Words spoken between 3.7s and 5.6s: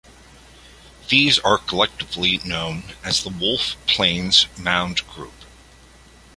Plains Mound Group.